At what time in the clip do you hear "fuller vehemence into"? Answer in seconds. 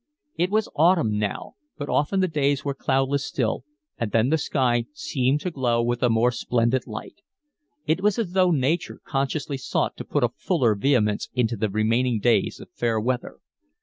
10.29-11.55